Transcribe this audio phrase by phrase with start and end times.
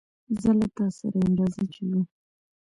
[0.41, 2.01] زه له تاسره ېم رازه چې ځو